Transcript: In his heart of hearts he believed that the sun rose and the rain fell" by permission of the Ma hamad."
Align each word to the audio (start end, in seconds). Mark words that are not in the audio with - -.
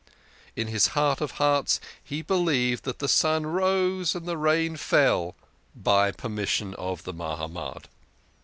In 0.55 0.65
his 0.65 0.87
heart 0.97 1.21
of 1.21 1.33
hearts 1.33 1.79
he 2.03 2.23
believed 2.23 2.85
that 2.85 2.97
the 2.97 3.07
sun 3.07 3.45
rose 3.45 4.15
and 4.15 4.25
the 4.27 4.35
rain 4.35 4.75
fell" 4.75 5.35
by 5.75 6.09
permission 6.09 6.73
of 6.73 7.03
the 7.03 7.13
Ma 7.13 7.37
hamad." 7.37 7.83